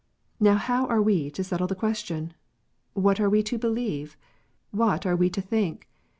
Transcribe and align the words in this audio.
Xow 0.41 0.57
how 0.57 0.87
are 0.87 0.99
we 0.99 1.29
to 1.29 1.43
settle 1.43 1.67
the 1.67 1.75
question? 1.75 2.33
What 2.93 3.19
are 3.19 3.29
we 3.29 3.43
to 3.43 3.59
believe? 3.59 4.17
What 4.71 5.05
are 5.05 5.15
we 5.15 5.29
to 5.29 5.41
think 5.43 5.87